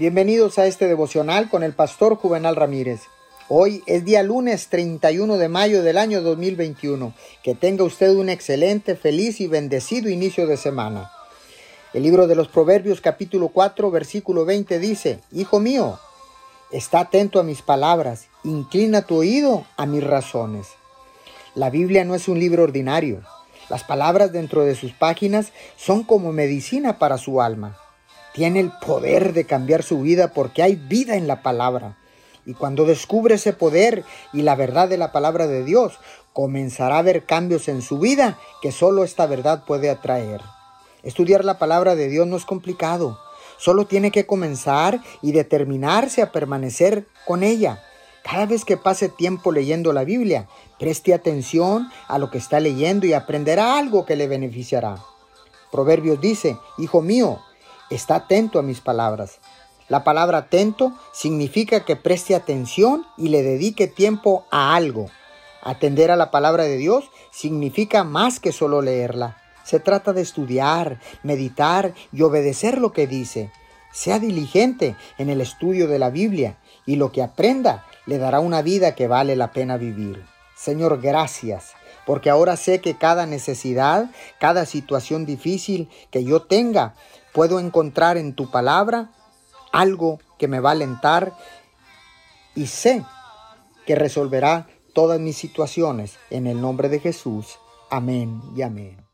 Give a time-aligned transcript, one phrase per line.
[0.00, 3.02] Bienvenidos a este devocional con el pastor Juvenal Ramírez.
[3.50, 7.12] Hoy es día lunes 31 de mayo del año 2021.
[7.42, 11.10] Que tenga usted un excelente, feliz y bendecido inicio de semana.
[11.92, 15.98] El libro de los Proverbios capítulo 4 versículo 20 dice, Hijo mío,
[16.72, 20.68] está atento a mis palabras, inclina tu oído a mis razones.
[21.54, 23.20] La Biblia no es un libro ordinario.
[23.68, 27.78] Las palabras dentro de sus páginas son como medicina para su alma
[28.32, 31.96] tiene el poder de cambiar su vida porque hay vida en la palabra.
[32.46, 35.98] Y cuando descubre ese poder y la verdad de la palabra de Dios,
[36.32, 40.40] comenzará a ver cambios en su vida que solo esta verdad puede atraer.
[41.02, 43.18] Estudiar la palabra de Dios no es complicado.
[43.58, 47.82] Solo tiene que comenzar y determinarse a permanecer con ella.
[48.22, 50.46] Cada vez que pase tiempo leyendo la Biblia,
[50.78, 54.96] preste atención a lo que está leyendo y aprenderá algo que le beneficiará.
[55.70, 57.40] Proverbios dice, Hijo mío,
[57.90, 59.38] está atento a mis palabras.
[59.88, 65.10] La palabra atento significa que preste atención y le dedique tiempo a algo.
[65.62, 69.36] Atender a la palabra de Dios significa más que solo leerla.
[69.64, 73.50] Se trata de estudiar, meditar y obedecer lo que dice.
[73.92, 78.62] Sea diligente en el estudio de la Biblia y lo que aprenda le dará una
[78.62, 80.24] vida que vale la pena vivir.
[80.56, 81.72] Señor, gracias,
[82.06, 86.94] porque ahora sé que cada necesidad, cada situación difícil que yo tenga,
[87.32, 89.10] puedo encontrar en tu palabra
[89.72, 91.36] algo que me va a alentar
[92.54, 93.04] y sé
[93.86, 97.58] que resolverá todas mis situaciones en el nombre de Jesús.
[97.90, 99.09] Amén y amén.